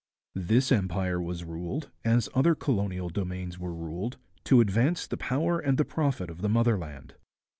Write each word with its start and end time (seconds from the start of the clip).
This 0.33 0.71
empire 0.71 1.21
was 1.21 1.43
ruled, 1.43 1.91
as 2.03 2.27
other 2.33 2.55
colonial 2.55 3.07
domains 3.07 3.59
were 3.59 3.71
ruled, 3.71 4.17
to 4.45 4.59
advance 4.59 5.05
the 5.05 5.15
power 5.15 5.59
and 5.59 5.77
the 5.77 5.85
profit 5.85 6.27
of 6.27 6.41
the 6.41 6.49
motherland. 6.49 7.13